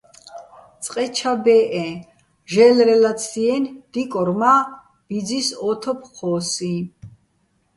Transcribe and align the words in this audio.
წყე 0.83 1.03
ჩა 1.15 1.31
ბეჸეჼ, 1.43 1.87
ჟე́ლრეჼ 2.51 2.95
ლაცდიენი̆, 3.03 3.75
დიკორ 3.91 4.29
მა́ 4.39 4.59
ბიძის 5.07 5.47
ო 5.67 5.71
თოფ 5.81 5.99
ჴო́სიჼ. 6.15 6.75